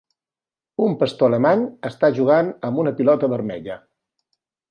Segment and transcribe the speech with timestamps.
[0.85, 3.77] Un pastor alemany està jugant amb una pilota vermella.